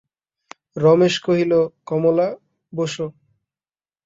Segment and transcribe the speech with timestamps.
[0.75, 1.51] রমেশ কহিল,
[1.87, 2.27] কমলা,
[2.73, 3.07] বোসো।